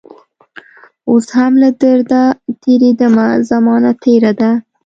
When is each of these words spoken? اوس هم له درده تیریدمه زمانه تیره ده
اوس 1.09 1.25
هم 1.37 1.53
له 1.63 1.69
درده 1.81 2.23
تیریدمه 2.63 3.27
زمانه 3.49 3.91
تیره 4.03 4.31
ده 4.39 4.51